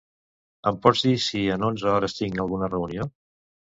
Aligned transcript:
Em 0.69 0.77
pots 0.85 1.03
dir 1.07 1.13
si 1.27 1.43
en 1.57 1.67
onze 1.69 1.93
hores 1.93 2.17
tinc 2.21 2.43
alguna 2.47 2.71
reunió? 2.77 3.07